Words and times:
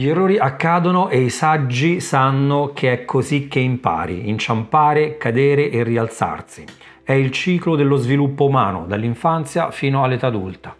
Gli 0.00 0.08
errori 0.08 0.38
accadono 0.38 1.10
e 1.10 1.20
i 1.20 1.28
saggi 1.28 2.00
sanno 2.00 2.70
che 2.72 2.90
è 2.90 3.04
così 3.04 3.48
che 3.48 3.58
impari, 3.58 4.30
inciampare, 4.30 5.18
cadere 5.18 5.68
e 5.68 5.82
rialzarsi. 5.82 6.64
È 7.02 7.12
il 7.12 7.30
ciclo 7.30 7.76
dello 7.76 7.96
sviluppo 7.96 8.46
umano, 8.46 8.86
dall'infanzia 8.86 9.70
fino 9.70 10.02
all'età 10.02 10.28
adulta. 10.28 10.74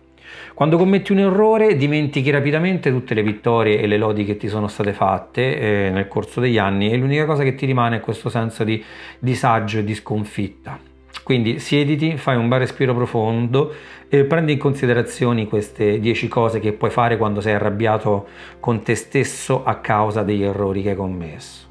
Quando 0.55 0.79
commetti 0.79 1.13
un 1.13 1.19
errore 1.19 1.77
dimentichi 1.77 2.31
rapidamente 2.31 2.91
tutte 2.91 3.13
le 3.13 3.23
vittorie 3.23 3.79
e 3.79 3.87
le 3.87 3.99
lodi 3.99 4.25
che 4.25 4.39
ti 4.39 4.49
sono 4.49 4.69
state 4.69 4.95
fatte 4.95 5.59
eh, 5.59 5.91
nel 5.91 6.09
corso 6.09 6.41
degli 6.41 6.57
anni 6.57 6.91
e 6.91 6.97
l'unica 6.97 7.27
cosa 7.27 7.43
che 7.43 7.55
ti 7.55 7.67
rimane 7.67 7.97
è 7.97 8.01
questo 8.01 8.31
senso 8.31 8.65
di 8.65 8.83
disagio 9.19 9.81
e 9.81 9.85
di 9.85 9.95
sconfitta. 9.95 10.90
Quindi 11.23 11.59
siediti, 11.59 12.17
fai 12.17 12.37
un 12.37 12.49
bel 12.49 12.61
respiro 12.61 12.95
profondo 12.95 13.73
e 14.09 14.25
prendi 14.25 14.53
in 14.53 14.59
considerazione 14.59 15.47
queste 15.47 16.01
10 16.01 16.29
cose 16.29 16.61
che 16.61 16.73
puoi 16.73 16.91
fare 16.91 17.17
quando 17.17 17.41
sei 17.41 17.55
arrabbiato 17.55 18.27
con 18.59 18.83
te 18.83 18.95
stesso 18.95 19.65
a 19.65 19.77
causa 19.77 20.23
degli 20.23 20.43
errori 20.43 20.83
che 20.83 20.91
hai 20.91 20.97
commesso. 20.97 21.69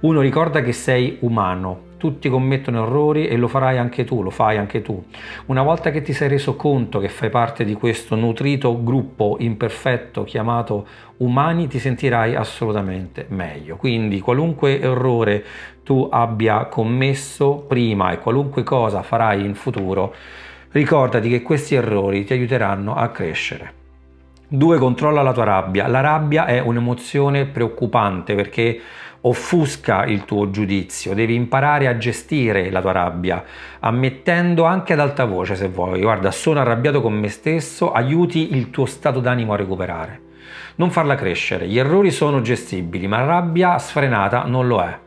Uno 0.00 0.20
ricorda 0.20 0.62
che 0.62 0.72
sei 0.72 1.16
umano, 1.20 1.88
tutti 2.00 2.30
commettono 2.30 2.82
errori 2.82 3.28
e 3.28 3.36
lo 3.36 3.46
farai 3.46 3.76
anche 3.76 4.04
tu, 4.04 4.22
lo 4.22 4.30
fai 4.30 4.56
anche 4.56 4.80
tu. 4.80 5.04
Una 5.46 5.62
volta 5.62 5.90
che 5.90 6.00
ti 6.00 6.14
sei 6.14 6.28
reso 6.28 6.56
conto 6.56 6.98
che 6.98 7.10
fai 7.10 7.28
parte 7.28 7.62
di 7.62 7.74
questo 7.74 8.16
nutrito 8.16 8.82
gruppo 8.82 9.36
imperfetto 9.38 10.24
chiamato 10.24 10.86
umani, 11.18 11.68
ti 11.68 11.78
sentirai 11.78 12.34
assolutamente 12.34 13.26
meglio. 13.28 13.76
Quindi 13.76 14.18
qualunque 14.20 14.80
errore 14.80 15.44
tu 15.84 16.08
abbia 16.10 16.64
commesso 16.64 17.64
prima 17.68 18.12
e 18.12 18.18
qualunque 18.18 18.62
cosa 18.62 19.02
farai 19.02 19.44
in 19.44 19.54
futuro, 19.54 20.14
ricordati 20.70 21.28
che 21.28 21.42
questi 21.42 21.74
errori 21.74 22.24
ti 22.24 22.32
aiuteranno 22.32 22.94
a 22.94 23.08
crescere. 23.08 23.78
2. 24.52 24.78
Controlla 24.78 25.22
la 25.22 25.32
tua 25.32 25.44
rabbia. 25.44 25.86
La 25.86 26.00
rabbia 26.00 26.46
è 26.46 26.58
un'emozione 26.58 27.44
preoccupante 27.44 28.34
perché 28.34 28.80
offusca 29.22 30.04
il 30.04 30.24
tuo 30.24 30.50
giudizio, 30.50 31.14
devi 31.14 31.34
imparare 31.34 31.86
a 31.86 31.96
gestire 31.96 32.70
la 32.70 32.80
tua 32.80 32.92
rabbia, 32.92 33.44
ammettendo 33.80 34.64
anche 34.64 34.94
ad 34.94 35.00
alta 35.00 35.24
voce 35.24 35.56
se 35.56 35.68
vuoi, 35.68 36.00
guarda, 36.00 36.30
sono 36.30 36.60
arrabbiato 36.60 37.00
con 37.02 37.12
me 37.12 37.28
stesso, 37.28 37.92
aiuti 37.92 38.54
il 38.56 38.70
tuo 38.70 38.86
stato 38.86 39.20
d'animo 39.20 39.52
a 39.52 39.56
recuperare. 39.56 40.20
Non 40.76 40.90
farla 40.90 41.14
crescere, 41.14 41.66
gli 41.66 41.78
errori 41.78 42.10
sono 42.10 42.40
gestibili, 42.40 43.06
ma 43.06 43.18
la 43.18 43.26
rabbia 43.26 43.78
sfrenata 43.78 44.44
non 44.44 44.66
lo 44.66 44.80
è. 44.80 44.98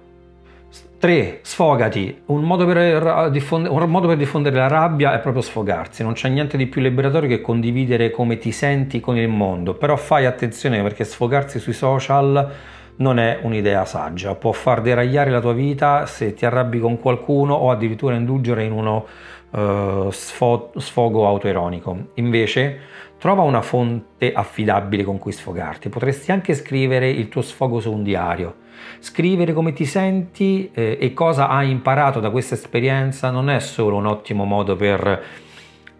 3. 1.03 1.39
Sfogati. 1.41 2.21
Un 2.27 2.43
modo, 2.43 2.65
per 2.65 3.29
un 3.51 3.89
modo 3.89 4.07
per 4.07 4.15
diffondere 4.15 4.55
la 4.55 4.69
rabbia 4.69 5.13
è 5.13 5.19
proprio 5.19 5.41
sfogarsi. 5.41 6.01
Non 6.01 6.13
c'è 6.13 6.29
niente 6.29 6.55
di 6.55 6.67
più 6.67 6.79
liberatorio 6.79 7.27
che 7.27 7.41
condividere 7.41 8.09
come 8.09 8.37
ti 8.37 8.53
senti 8.53 9.01
con 9.01 9.17
il 9.17 9.27
mondo. 9.27 9.73
Però 9.73 9.97
fai 9.97 10.25
attenzione 10.25 10.81
perché 10.81 11.03
sfogarsi 11.03 11.59
sui 11.59 11.73
social 11.73 12.49
non 12.97 13.19
è 13.19 13.39
un'idea 13.41 13.85
saggia, 13.85 14.35
può 14.35 14.51
far 14.51 14.81
deragliare 14.81 15.31
la 15.31 15.39
tua 15.39 15.53
vita 15.53 16.05
se 16.05 16.33
ti 16.33 16.45
arrabbi 16.45 16.79
con 16.79 16.99
qualcuno 16.99 17.53
o 17.53 17.71
addirittura 17.71 18.15
indulgere 18.15 18.63
in 18.63 18.71
uno 18.71 19.05
uh, 19.49 20.09
sfo- 20.11 20.71
sfogo 20.77 21.25
autoironico. 21.27 22.09
Invece, 22.15 22.79
trova 23.17 23.43
una 23.43 23.61
fonte 23.61 24.33
affidabile 24.33 25.03
con 25.03 25.17
cui 25.17 25.31
sfogarti. 25.31 25.89
Potresti 25.89 26.31
anche 26.31 26.53
scrivere 26.53 27.09
il 27.09 27.29
tuo 27.29 27.41
sfogo 27.41 27.79
su 27.79 27.91
un 27.91 28.03
diario. 28.03 28.55
Scrivere 28.99 29.53
come 29.53 29.71
ti 29.71 29.85
senti 29.85 30.69
eh, 30.73 30.97
e 30.99 31.13
cosa 31.13 31.47
hai 31.47 31.69
imparato 31.69 32.19
da 32.19 32.29
questa 32.29 32.55
esperienza 32.55 33.29
non 33.29 33.49
è 33.49 33.59
solo 33.59 33.95
un 33.95 34.07
ottimo 34.07 34.43
modo 34.43 34.75
per 34.75 35.23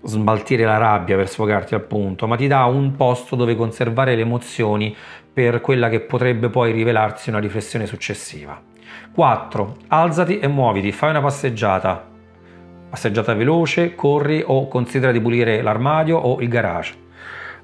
smaltire 0.04 0.66
la 0.66 0.78
rabbia, 0.78 1.16
per 1.16 1.30
sfogarti 1.30 1.76
appunto, 1.76 2.28
ma 2.28 2.36
ti 2.36 2.48
dà 2.48 2.66
un 2.66 2.96
posto 2.96 3.38
dove 3.38 3.56
conservare 3.56 4.16
le 4.16 4.22
emozioni 4.22 4.94
per 5.34 5.62
quella 5.62 5.90
che 5.90 6.00
potrebbe 6.00 6.50
poi 6.50 6.72
rivelarsi 6.72 7.30
una 7.30 7.40
riflessione 7.40 7.88
successiva. 7.88 8.62
4. 9.14 9.78
Alzati 9.88 10.40
e 10.40 10.48
muoviti, 10.48 10.92
fai 10.92 11.10
una 11.10 11.22
passeggiata. 11.22 12.12
Passeggiata 12.90 13.34
veloce, 13.34 13.96
corri 13.96 14.44
o 14.46 14.68
considera 14.68 15.12
di 15.12 15.20
pulire 15.20 15.62
l'armadio 15.62 16.18
o 16.18 16.40
il 16.40 16.48
garage. 16.48 17.02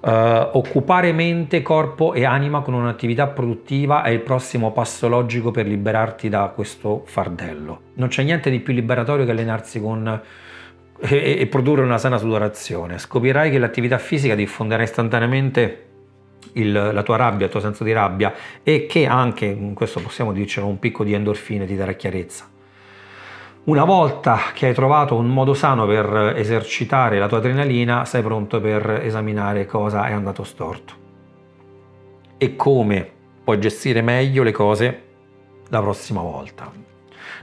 Uh, 0.02 0.52
occupare 0.53 1.12
mente, 1.12 1.62
corpo 1.62 2.13
e 2.13 2.24
anima 2.24 2.62
con 2.62 2.74
un'attività 2.74 3.28
produttiva 3.28 4.02
è 4.02 4.09
il 4.09 4.22
prossimo 4.22 4.72
passo 4.72 5.09
logico 5.09 5.52
per 5.52 5.68
liberarti 5.68 6.29
da 6.29 6.52
questo 6.56 7.03
fardello. 7.06 7.81
Non 7.96 8.08
c'è 8.08 8.24
niente 8.24 8.50
di 8.50 8.62
più 8.62 8.74
liberatorio 8.74 9.25
che 9.25 9.31
allenarsi 9.31 9.81
con 9.81 10.22
e, 11.00 11.38
e 11.40 11.47
produrre 11.47 11.84
una 11.84 11.97
sana 11.97 12.18
sudorazione. 12.18 12.97
Scoprirai 12.97 13.52
che 13.52 13.58
l'attività 13.58 13.97
fisica 13.97 14.35
diffonderà 14.35 14.84
istantaneamente 14.84 15.88
il, 16.53 16.71
la 16.71 17.03
tua 17.03 17.15
rabbia, 17.15 17.45
il 17.45 17.51
tuo 17.51 17.59
senso 17.59 17.83
di 17.83 17.91
rabbia 17.91 18.33
e 18.63 18.85
che 18.85 19.05
anche, 19.05 19.45
in 19.45 19.73
questo 19.73 19.99
possiamo 19.99 20.31
dircelo, 20.31 20.67
un 20.67 20.79
picco 20.79 21.03
di 21.03 21.13
endorfine 21.13 21.65
ti 21.65 21.75
darà 21.75 21.93
chiarezza. 21.93 22.47
Una 23.65 23.83
volta 23.83 24.39
che 24.53 24.67
hai 24.67 24.73
trovato 24.73 25.15
un 25.15 25.27
modo 25.27 25.53
sano 25.53 25.85
per 25.85 26.33
esercitare 26.35 27.19
la 27.19 27.27
tua 27.27 27.37
adrenalina, 27.37 28.05
sei 28.05 28.23
pronto 28.23 28.59
per 28.59 29.01
esaminare 29.03 29.65
cosa 29.65 30.07
è 30.07 30.13
andato 30.13 30.43
storto 30.43 30.99
e 32.41 32.55
come 32.55 33.11
puoi 33.43 33.59
gestire 33.59 34.01
meglio 34.01 34.43
le 34.43 34.51
cose 34.51 35.03
la 35.67 35.81
prossima 35.81 36.21
volta. 36.21 36.71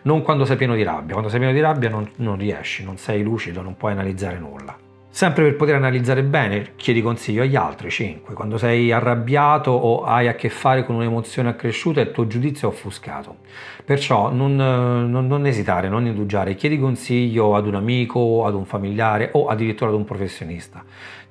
Non 0.02 0.22
quando 0.22 0.44
sei 0.46 0.56
pieno 0.56 0.74
di 0.74 0.82
rabbia, 0.82 1.12
quando 1.12 1.28
sei 1.28 1.38
pieno 1.38 1.54
di 1.54 1.60
rabbia 1.60 1.90
non, 1.90 2.10
non 2.16 2.36
riesci, 2.36 2.82
non 2.82 2.96
sei 2.96 3.22
lucido, 3.22 3.60
non 3.60 3.76
puoi 3.76 3.92
analizzare 3.92 4.38
nulla. 4.38 4.85
Sempre 5.16 5.44
per 5.44 5.56
poter 5.56 5.76
analizzare 5.76 6.22
bene, 6.22 6.72
chiedi 6.76 7.00
consiglio 7.00 7.40
agli 7.40 7.56
altri, 7.56 7.88
5. 7.88 8.34
Quando 8.34 8.58
sei 8.58 8.92
arrabbiato 8.92 9.70
o 9.70 10.04
hai 10.04 10.28
a 10.28 10.34
che 10.34 10.50
fare 10.50 10.84
con 10.84 10.96
un'emozione 10.96 11.48
accresciuta, 11.48 12.02
il 12.02 12.10
tuo 12.10 12.26
giudizio 12.26 12.68
è 12.68 12.70
offuscato. 12.70 13.36
Perciò 13.82 14.30
non, 14.30 14.56
non, 14.56 15.26
non 15.26 15.46
esitare, 15.46 15.88
non 15.88 16.04
indugiare, 16.04 16.54
chiedi 16.54 16.78
consiglio 16.78 17.56
ad 17.56 17.66
un 17.66 17.76
amico, 17.76 18.44
ad 18.44 18.52
un 18.52 18.66
familiare 18.66 19.30
o 19.32 19.46
addirittura 19.46 19.88
ad 19.88 19.96
un 19.96 20.04
professionista. 20.04 20.84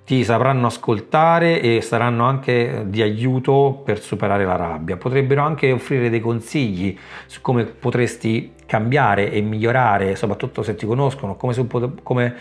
Ti 0.04 0.24
sapranno 0.24 0.66
ascoltare 0.66 1.62
e 1.62 1.82
saranno 1.82 2.26
anche 2.26 2.86
di 2.88 3.04
aiuto 3.04 3.82
per 3.86 4.00
superare 4.02 4.46
la 4.46 4.56
rabbia. 4.56 4.98
Potrebbero 4.98 5.44
anche 5.44 5.72
offrire 5.72 6.10
dei 6.10 6.22
consigli 6.22 6.98
su 7.28 7.40
come 7.42 7.66
potresti 7.66 8.54
cambiare 8.66 9.32
e 9.32 9.42
migliorare, 9.42 10.16
soprattutto 10.16 10.64
se 10.64 10.76
ti 10.76 10.86
conoscono, 10.86 11.36
come, 11.36 11.56
come 12.02 12.36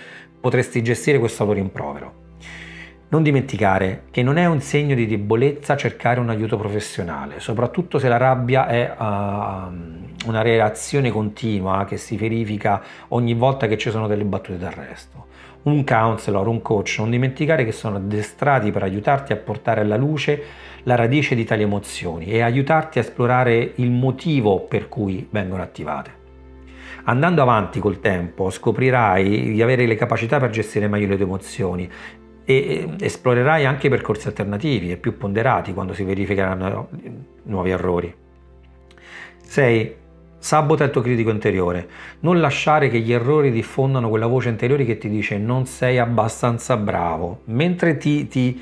potresti 0.44 0.82
gestire 0.82 1.19
questo 1.19 1.44
tuo 1.44 1.55
rimprovero. 1.55 2.12
Non 3.09 3.22
dimenticare 3.22 4.03
che 4.10 4.22
non 4.22 4.37
è 4.37 4.44
un 4.44 4.60
segno 4.60 4.94
di 4.94 5.06
debolezza 5.06 5.75
cercare 5.75 6.21
un 6.21 6.28
aiuto 6.28 6.59
professionale, 6.59 7.41
soprattutto 7.41 7.99
se 7.99 8.09
la 8.09 8.19
rabbia 8.19 8.66
è 8.66 8.94
uh, 8.94 9.05
una 10.28 10.43
reazione 10.43 11.10
continua 11.10 11.87
che 11.87 11.97
si 11.97 12.19
verifica 12.19 12.82
ogni 13.09 13.32
volta 13.32 13.66
che 13.66 13.78
ci 13.78 13.88
sono 13.88 14.06
delle 14.06 14.25
battute 14.25 14.59
d'arresto. 14.59 15.28
Un 15.62 15.82
counselor, 15.82 16.47
un 16.47 16.61
coach, 16.61 16.97
non 16.99 17.09
dimenticare 17.09 17.65
che 17.65 17.72
sono 17.72 17.97
addestrati 17.97 18.71
per 18.71 18.82
aiutarti 18.82 19.32
a 19.32 19.37
portare 19.37 19.81
alla 19.81 19.97
luce 19.97 20.43
la 20.82 20.94
radice 20.94 21.34
di 21.34 21.44
tali 21.44 21.62
emozioni 21.62 22.26
e 22.26 22.43
aiutarti 22.43 22.99
a 22.99 23.00
esplorare 23.00 23.72
il 23.76 23.91
motivo 23.91 24.61
per 24.61 24.91
cui 24.91 25.26
vengono 25.31 25.62
attivate. 25.62 26.23
Andando 27.05 27.43
avanti 27.43 27.81
col 27.81 28.00
tempo 28.00 28.50
scoprirai 28.50 29.53
di 29.53 29.62
avere 29.62 29.87
le 29.87 29.97
capacità 29.97 30.38
per 30.38 30.50
gestire 30.50 30.88
meglio 30.88 31.09
le 31.09 31.16
tue 31.16 31.25
emozioni 31.25 31.91
e 32.44 32.88
esplorerai 33.00 33.65
anche 33.65 33.88
percorsi 33.88 34.28
alternativi 34.28 34.91
e 34.91 34.97
più 34.97 35.16
ponderati 35.16 35.72
quando 35.72 35.94
si 35.94 36.05
verificheranno 36.05 36.88
nuovi 37.44 37.71
errori. 37.71 38.15
6. 39.43 39.97
Sabota 40.38 40.84
il 40.84 40.91
tuo 40.91 41.00
critico 41.00 41.31
interiore. 41.31 41.88
Non 42.21 42.41
lasciare 42.41 42.91
che 42.91 43.00
gli 43.00 43.12
errori 43.12 43.50
diffondano 43.50 44.11
quella 44.11 44.26
voce 44.26 44.50
interiore 44.50 44.84
che 44.84 44.99
ti 44.99 45.09
dice 45.09 45.38
non 45.38 45.65
sei 45.65 45.99
abbastanza 45.99 46.76
bravo. 46.76 47.41
Mentre 47.44 47.97
ti, 47.97 48.28
ti 48.28 48.61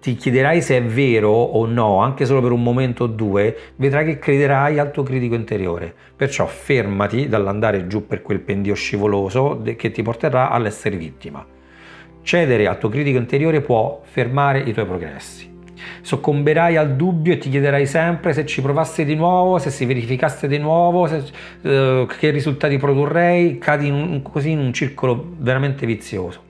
ti 0.00 0.14
chiederai 0.14 0.62
se 0.62 0.76
è 0.76 0.82
vero 0.82 1.30
o 1.30 1.66
no, 1.66 1.98
anche 1.98 2.24
solo 2.24 2.40
per 2.40 2.52
un 2.52 2.62
momento 2.62 3.04
o 3.04 3.06
due, 3.08 3.56
vedrai 3.76 4.04
che 4.04 4.18
crederai 4.18 4.78
al 4.78 4.92
tuo 4.92 5.02
critico 5.02 5.34
interiore. 5.34 5.92
Perciò 6.14 6.46
fermati 6.46 7.28
dall'andare 7.28 7.88
giù 7.88 8.06
per 8.06 8.22
quel 8.22 8.40
pendio 8.40 8.74
scivoloso 8.74 9.60
che 9.76 9.90
ti 9.90 10.02
porterà 10.02 10.50
all'essere 10.50 10.96
vittima. 10.96 11.44
Cedere 12.22 12.66
al 12.68 12.78
tuo 12.78 12.88
critico 12.88 13.18
interiore 13.18 13.60
può 13.60 14.00
fermare 14.04 14.60
i 14.60 14.72
tuoi 14.72 14.86
progressi. 14.86 15.56
Soccomberai 16.00 16.76
al 16.76 16.94
dubbio 16.94 17.32
e 17.32 17.38
ti 17.38 17.48
chiederai 17.48 17.86
sempre 17.86 18.32
se 18.32 18.46
ci 18.46 18.62
provassi 18.62 19.04
di 19.04 19.14
nuovo, 19.14 19.58
se 19.58 19.70
si 19.70 19.84
verificasse 19.84 20.46
di 20.46 20.58
nuovo, 20.58 21.06
se, 21.06 21.16
uh, 21.68 22.06
che 22.06 22.30
risultati 22.30 22.76
produrrei, 22.76 23.58
cadi 23.58 23.88
in 23.88 23.94
un, 23.94 24.22
così 24.22 24.50
in 24.50 24.58
un 24.58 24.72
circolo 24.72 25.34
veramente 25.38 25.86
vizioso. 25.86 26.47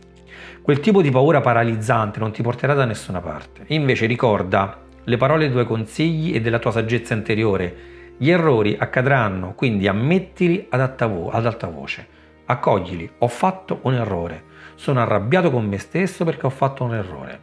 Quel 0.69 0.81
tipo 0.81 1.01
di 1.01 1.11
paura 1.11 1.41
paralizzante 1.41 2.19
non 2.19 2.31
ti 2.31 2.43
porterà 2.43 2.75
da 2.75 2.85
nessuna 2.85 3.23
parte. 3.23 3.65
Invece 3.69 4.05
ricorda 4.05 4.79
le 5.03 5.17
parole 5.17 5.45
dei 5.45 5.51
tuoi 5.51 5.65
consigli 5.65 6.35
e 6.35 6.43
della 6.43 6.59
tua 6.59 6.73
saggezza 6.73 7.15
interiore. 7.15 7.75
Gli 8.19 8.29
errori 8.29 8.77
accadranno, 8.79 9.55
quindi 9.55 9.89
ammettili 9.89 10.67
ad 10.69 10.83
alta, 10.83 11.07
vo- 11.07 11.31
ad 11.31 11.47
alta 11.47 11.69
voce. 11.69 12.07
Accoglili, 12.45 13.11
ho 13.17 13.29
fatto 13.29 13.79
un 13.85 13.95
errore. 13.95 14.43
Sono 14.75 15.01
arrabbiato 15.01 15.51
con 15.51 15.65
me 15.65 15.79
stesso 15.79 16.27
perché 16.27 16.45
ho 16.45 16.51
fatto 16.51 16.85
un 16.85 16.95
errore. 16.95 17.41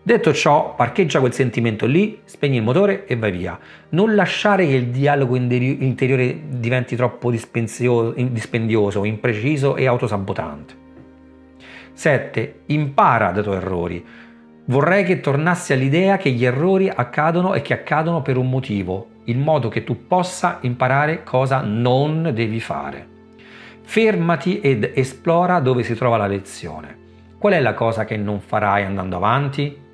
Detto 0.00 0.32
ciò, 0.32 0.76
parcheggia 0.76 1.18
quel 1.18 1.32
sentimento 1.32 1.86
lì, 1.86 2.20
spegni 2.22 2.58
il 2.58 2.62
motore 2.62 3.04
e 3.06 3.16
vai 3.16 3.32
via. 3.32 3.58
Non 3.88 4.14
lasciare 4.14 4.64
che 4.64 4.74
il 4.74 4.90
dialogo 4.90 5.34
interiore 5.34 6.40
diventi 6.50 6.94
troppo 6.94 7.32
dispendioso, 7.32 9.04
impreciso 9.04 9.74
e 9.74 9.86
autosabotante. 9.86 10.84
7. 11.96 12.60
Impara 12.66 13.30
dai 13.30 13.42
tuoi 13.42 13.56
errori. 13.56 14.04
Vorrei 14.66 15.02
che 15.02 15.20
tornassi 15.20 15.72
all'idea 15.72 16.18
che 16.18 16.30
gli 16.30 16.44
errori 16.44 16.90
accadono 16.90 17.54
e 17.54 17.62
che 17.62 17.72
accadono 17.72 18.20
per 18.20 18.36
un 18.36 18.50
motivo, 18.50 19.06
in 19.24 19.40
modo 19.40 19.70
che 19.70 19.82
tu 19.82 20.06
possa 20.06 20.58
imparare 20.60 21.22
cosa 21.22 21.62
non 21.62 22.32
devi 22.34 22.60
fare. 22.60 23.08
Fermati 23.80 24.60
ed 24.60 24.92
esplora 24.94 25.58
dove 25.60 25.84
si 25.84 25.94
trova 25.94 26.18
la 26.18 26.26
lezione. 26.26 26.98
Qual 27.38 27.54
è 27.54 27.60
la 27.60 27.72
cosa 27.72 28.04
che 28.04 28.18
non 28.18 28.40
farai 28.40 28.84
andando 28.84 29.16
avanti? 29.16 29.84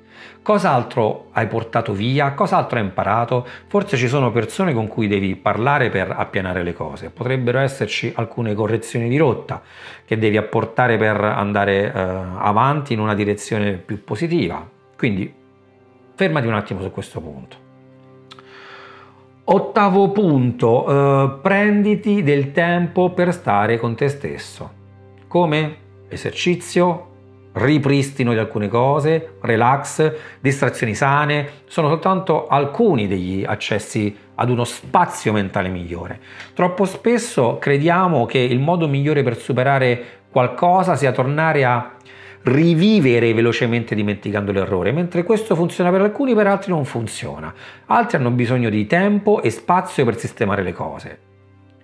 Cos'altro 0.43 1.27
hai 1.31 1.47
portato 1.47 1.93
via? 1.93 2.33
Cos'altro 2.33 2.77
hai 2.77 2.83
imparato? 2.83 3.47
Forse 3.67 3.95
ci 3.95 4.09
sono 4.09 4.29
persone 4.29 4.73
con 4.73 4.89
cui 4.89 5.07
devi 5.07 5.37
parlare 5.37 5.89
per 5.89 6.13
appianare 6.15 6.63
le 6.63 6.73
cose. 6.73 7.09
Potrebbero 7.11 7.59
esserci 7.59 8.11
alcune 8.13 8.53
correzioni 8.53 9.07
di 9.07 9.15
rotta 9.15 9.61
che 10.05 10.17
devi 10.17 10.35
apportare 10.35 10.97
per 10.97 11.15
andare 11.23 11.85
eh, 11.85 11.91
avanti 11.93 12.91
in 12.91 12.99
una 12.99 13.15
direzione 13.15 13.77
più 13.77 14.03
positiva. 14.03 14.69
Quindi 14.97 15.33
fermati 16.13 16.45
un 16.45 16.55
attimo 16.55 16.81
su 16.81 16.91
questo 16.91 17.21
punto. 17.21 17.55
Ottavo 19.45 20.11
punto, 20.11 20.87
eh, 20.87 21.39
prenditi 21.41 22.21
del 22.21 22.51
tempo 22.51 23.11
per 23.11 23.31
stare 23.31 23.77
con 23.77 23.95
te 23.95 24.09
stesso. 24.09 24.71
Come? 25.25 25.77
Esercizio, 26.09 27.11
ripristino 27.53 28.33
di 28.33 28.39
alcune 28.39 28.67
cose, 28.67 29.35
relax, 29.41 30.13
distrazioni 30.39 30.95
sane, 30.95 31.49
sono 31.65 31.87
soltanto 31.87 32.47
alcuni 32.47 33.07
degli 33.07 33.43
accessi 33.45 34.15
ad 34.35 34.49
uno 34.49 34.63
spazio 34.63 35.33
mentale 35.33 35.69
migliore. 35.69 36.19
Troppo 36.53 36.85
spesso 36.85 37.57
crediamo 37.59 38.25
che 38.25 38.39
il 38.39 38.59
modo 38.59 38.87
migliore 38.87 39.23
per 39.23 39.37
superare 39.37 40.21
qualcosa 40.31 40.95
sia 40.95 41.11
tornare 41.11 41.63
a 41.63 41.91
rivivere 42.43 43.33
velocemente 43.33 43.95
dimenticando 43.95 44.51
l'errore, 44.51 44.91
mentre 44.91 45.23
questo 45.23 45.55
funziona 45.55 45.91
per 45.91 46.01
alcuni, 46.01 46.33
per 46.33 46.47
altri 46.47 46.71
non 46.71 46.85
funziona. 46.85 47.53
Altri 47.85 48.17
hanno 48.17 48.31
bisogno 48.31 48.69
di 48.69 48.85
tempo 48.85 49.41
e 49.41 49.49
spazio 49.49 50.03
per 50.03 50.17
sistemare 50.17 50.63
le 50.63 50.73
cose. 50.73 51.19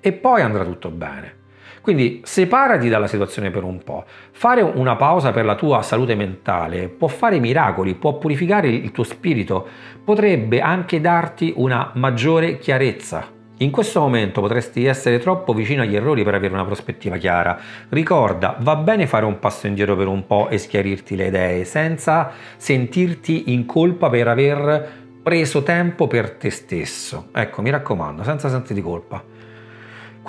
E 0.02 0.12
poi 0.12 0.42
andrà 0.42 0.64
tutto 0.66 0.90
bene. 0.90 1.39
Quindi 1.82 2.22
separati 2.24 2.90
dalla 2.90 3.08
situazione 3.08 3.52
per 3.52 3.64
un 3.64 3.84
po'. 3.84 4.06
Fare 4.32 4.62
una 4.62 4.96
pausa 4.96 5.32
per 5.32 5.46
la 5.46 5.56
tua 5.56 5.82
salute 5.82 6.16
mentale 6.16 6.88
può 6.88 7.08
fare 7.08 7.40
miracoli, 7.40 7.96
può 7.96 8.18
purificare 8.18 8.68
il 8.70 8.92
tuo 8.92 9.04
spirito, 9.04 9.68
potrebbe 10.04 10.62
anche 10.62 11.02
darti 11.02 11.54
una 11.56 11.92
maggiore 11.96 12.58
chiarezza. 12.58 13.38
In 13.62 13.72
questo 13.72 14.00
momento 14.00 14.40
potresti 14.40 14.86
essere 14.86 15.20
troppo 15.20 15.54
vicino 15.54 15.82
agli 15.82 15.96
errori 15.96 16.24
per 16.24 16.34
avere 16.34 16.54
una 16.54 16.64
prospettiva 16.64 17.18
chiara. 17.18 17.60
Ricorda, 17.90 18.56
va 18.60 18.78
bene 18.78 19.06
fare 19.06 19.26
un 19.26 19.38
passo 19.38 19.68
indietro 19.68 19.98
per 19.98 20.08
un 20.08 20.26
po' 20.26 20.48
e 20.48 20.58
schiarirti 20.58 21.18
le 21.18 21.28
idee, 21.28 21.66
senza 21.66 22.32
sentirti 22.56 23.52
in 23.52 23.66
colpa 23.66 24.10
per 24.10 24.30
aver 24.30 24.90
preso 25.22 25.62
tempo 25.62 26.08
per 26.08 26.32
te 26.32 26.50
stesso. 26.50 27.28
Ecco, 27.34 27.62
mi 27.62 27.70
raccomando, 27.70 28.24
senza 28.24 28.48
sentirti 28.48 28.82
colpa. 28.82 29.22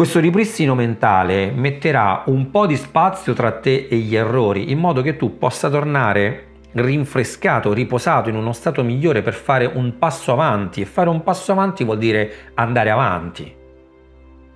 Questo 0.00 0.18
ripristino 0.18 0.74
mentale 0.74 1.50
metterà 1.50 2.22
un 2.28 2.50
po' 2.50 2.64
di 2.64 2.76
spazio 2.76 3.34
tra 3.34 3.52
te 3.60 3.86
e 3.90 3.96
gli 3.96 4.16
errori, 4.16 4.70
in 4.70 4.78
modo 4.78 5.02
che 5.02 5.18
tu 5.18 5.36
possa 5.36 5.68
tornare 5.68 6.46
rinfrescato, 6.72 7.74
riposato 7.74 8.30
in 8.30 8.36
uno 8.36 8.54
stato 8.54 8.82
migliore 8.82 9.20
per 9.20 9.34
fare 9.34 9.66
un 9.66 9.98
passo 9.98 10.32
avanti 10.32 10.80
e 10.80 10.86
fare 10.86 11.10
un 11.10 11.22
passo 11.22 11.52
avanti 11.52 11.84
vuol 11.84 11.98
dire 11.98 12.32
andare 12.54 12.88
avanti. 12.88 13.54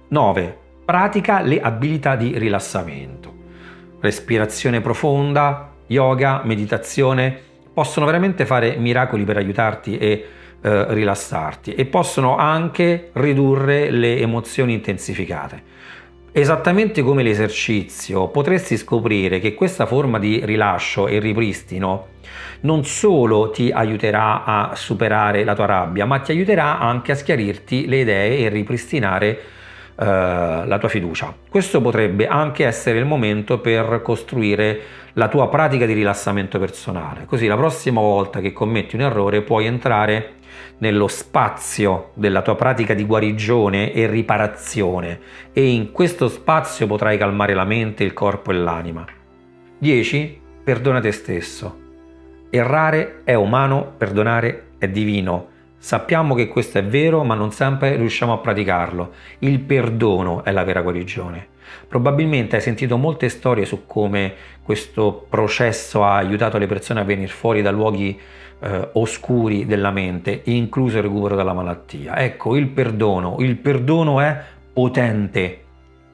9. 0.09 0.59
Pratica 0.83 1.43
le 1.43 1.61
abilità 1.61 2.17
di 2.17 2.39
rilassamento. 2.39 3.31
Respirazione 4.01 4.81
profonda, 4.81 5.73
yoga, 5.89 6.41
meditazione 6.43 7.39
possono 7.75 8.07
veramente 8.07 8.47
fare 8.47 8.77
miracoli 8.77 9.25
per 9.25 9.37
aiutarti 9.37 9.99
e 9.99 10.27
eh, 10.65 10.95
rilassarti 10.95 11.75
e 11.75 11.85
possono 11.85 12.39
anche 12.39 13.11
ridurre 13.13 13.91
le 13.91 14.19
emozioni 14.19 14.73
intensificate. 14.73 15.63
Esattamente 16.33 17.03
come 17.03 17.23
l'esercizio, 17.23 18.29
potresti 18.29 18.79
scoprire 18.79 19.41
che 19.41 19.53
questa 19.53 19.85
forma 19.85 20.19
di 20.19 20.41
rilascio 20.43 21.07
e 21.07 21.19
ripristino 21.19 22.07
non 22.63 22.85
solo 22.87 23.51
ti 23.51 23.71
aiuterà 23.71 24.45
a 24.45 24.75
superare 24.75 25.45
la 25.45 25.55
tua 25.55 25.67
rabbia, 25.67 26.07
ma 26.07 26.21
ti 26.21 26.33
aiuterà 26.33 26.79
anche 26.79 27.13
a 27.13 27.15
schiarirti 27.15 27.87
le 27.87 27.99
idee 27.99 28.39
e 28.39 28.49
ripristinare 28.49 29.39
eh, 29.97 30.05
la 30.05 30.79
tua 30.79 30.89
fiducia. 30.89 31.33
Questo 31.49 31.81
potrebbe 31.81 32.27
anche 32.27 32.65
essere 32.65 32.99
il 32.99 33.05
momento 33.05 33.61
per 33.61 34.01
costruire 34.03 34.81
la 35.15 35.29
tua 35.29 35.49
pratica 35.49 35.87
di 35.87 35.93
rilassamento 35.93 36.59
personale. 36.59 37.25
Così 37.27 37.47
la 37.47 37.57
prossima 37.57 38.01
volta 38.01 38.41
che 38.41 38.53
commetti 38.53 38.97
un 38.97 39.03
errore 39.03 39.43
puoi 39.43 39.67
entrare 39.67 40.35
nello 40.79 41.07
spazio 41.07 42.11
della 42.15 42.43
tua 42.43 42.57
pratica 42.57 42.95
di 42.95 43.05
guarigione 43.05 43.93
e 43.93 44.07
riparazione 44.07 45.21
e 45.53 45.69
in 45.69 45.93
questo 45.93 46.29
spazio 46.29 46.87
potrai 46.87 47.17
calmare 47.17 47.55
la 47.55 47.65
mente, 47.65 48.03
il 48.03 48.13
corpo 48.13 48.51
e 48.51 48.55
l'anima. 48.55 49.05
10. 49.79 50.41
Perdona 50.65 51.01
te 51.01 51.13
stesso. 51.13 51.79
Errare 52.51 53.21
è 53.25 53.35
umano, 53.35 53.95
perdonare 53.97 54.71
è 54.79 54.89
divino. 54.89 55.53
Sappiamo 55.85 56.35
che 56.35 56.49
questo 56.49 56.79
è 56.79 56.83
vero, 56.83 57.25
ma 57.25 57.35
non 57.35 57.53
sempre 57.53 57.97
riusciamo 57.97 58.33
a 58.33 58.39
praticarlo. 58.39 59.13
Il 59.41 59.61
perdono 59.61 60.43
è 60.43 60.51
la 60.51 60.65
vera 60.65 60.81
guarigione. 60.81 61.47
Probabilmente 61.87 62.57
hai 62.57 62.63
sentito 62.63 62.97
molte 62.97 63.29
storie 63.29 63.67
su 63.67 63.85
come 63.85 64.33
questo 64.63 65.27
processo 65.29 66.03
ha 66.03 66.17
aiutato 66.17 66.57
le 66.57 66.67
persone 66.67 67.01
a 67.01 67.05
venire 67.05 67.31
fuori 67.31 67.61
da 67.61 67.71
luoghi 67.71 68.19
eh, 68.61 68.89
oscuri 68.95 69.67
della 69.67 69.91
mente, 69.91 70.41
incluso 70.45 70.97
il 70.97 71.03
recupero 71.03 71.37
dalla 71.37 71.53
malattia. 71.53 72.17
Ecco, 72.17 72.57
il 72.57 72.69
perdono, 72.69 73.37
il 73.41 73.57
perdono 73.57 74.21
è 74.21 74.43
potente, 74.73 75.65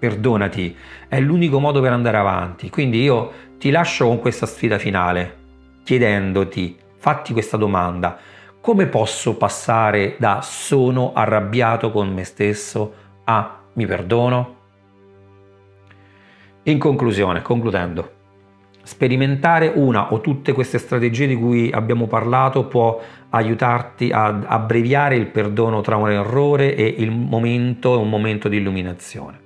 perdonati, 0.00 0.76
è 1.06 1.20
l'unico 1.20 1.60
modo 1.60 1.80
per 1.80 1.92
andare 1.92 2.16
avanti. 2.16 2.70
Quindi 2.70 3.00
io 3.02 3.32
ti 3.56 3.70
lascio 3.70 4.08
con 4.08 4.18
questa 4.18 4.46
sfida 4.46 4.78
finale, 4.78 5.36
chiedendoti, 5.84 6.76
fatti 6.96 7.32
questa 7.32 7.56
domanda, 7.56 8.18
come 8.60 8.86
posso 8.86 9.36
passare 9.36 10.16
da 10.18 10.40
sono 10.42 11.12
arrabbiato 11.14 11.90
con 11.90 12.12
me 12.12 12.24
stesso 12.24 12.92
a 13.24 13.58
mi 13.72 13.86
perdono? 13.86 14.56
In 16.64 16.78
conclusione, 16.78 17.42
concludendo, 17.42 18.18
Sperimentare 18.82 19.70
una 19.74 20.12
o 20.12 20.20
tutte 20.20 20.52
queste 20.52 20.78
strategie 20.78 21.26
di 21.26 21.36
cui 21.36 21.70
abbiamo 21.70 22.06
parlato 22.06 22.64
può 22.64 23.00
aiutarti 23.28 24.10
ad 24.10 24.44
abbreviare 24.48 25.16
il 25.16 25.26
perdono 25.26 25.82
tra 25.82 25.96
un 25.96 26.10
errore 26.10 26.74
e 26.74 26.94
il 26.98 27.10
momento, 27.10 28.00
un 28.00 28.08
momento 28.08 28.48
di 28.48 28.56
illuminazione. 28.56 29.38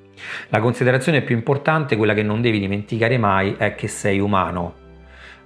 La 0.48 0.60
considerazione 0.60 1.22
più 1.22 1.34
importante, 1.34 1.96
quella 1.96 2.14
che 2.14 2.22
non 2.22 2.40
devi 2.40 2.60
dimenticare 2.60 3.18
mai, 3.18 3.56
è 3.58 3.74
che 3.74 3.88
sei 3.88 4.20
umano, 4.20 4.83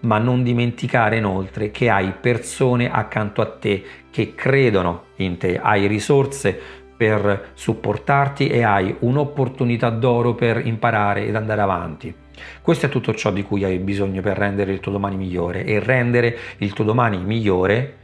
ma 0.01 0.19
non 0.19 0.43
dimenticare 0.43 1.17
inoltre 1.17 1.71
che 1.71 1.91
hai 1.91 2.13
persone 2.21 2.91
accanto 2.91 3.41
a 3.41 3.47
te 3.47 3.83
che 4.11 4.35
credono 4.35 5.05
in 5.17 5.37
te, 5.37 5.59
hai 5.59 5.87
risorse 5.87 6.59
per 6.97 7.51
supportarti 7.55 8.49
e 8.49 8.63
hai 8.63 8.95
un'opportunità 9.01 9.91
d'oro 9.91 10.35
per 10.35 10.67
imparare 10.67 11.27
ed 11.27 11.37
andare 11.37 11.61
avanti. 11.61 12.15
Questo 12.61 12.87
è 12.87 12.89
tutto 12.89 13.15
ciò 13.15 13.31
di 13.31 13.43
cui 13.43 13.65
hai 13.65 13.79
bisogno 13.79 14.21
per 14.21 14.37
rendere 14.37 14.73
il 14.73 14.81
tuo 14.81 14.93
domani 14.93 15.17
migliore 15.17 15.65
e 15.65 15.79
rendere 15.79 16.37
il 16.59 16.73
tuo 16.73 16.85
domani 16.85 17.19
migliore 17.19 17.97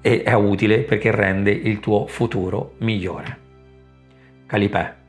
è 0.00 0.32
utile 0.32 0.78
perché 0.78 1.10
rende 1.10 1.50
il 1.50 1.78
tuo 1.80 2.06
futuro 2.06 2.74
migliore. 2.78 3.38
Calipè. 4.46 4.99